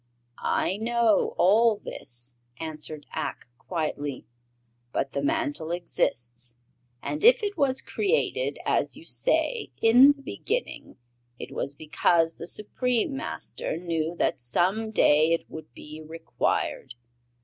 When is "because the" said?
11.75-12.47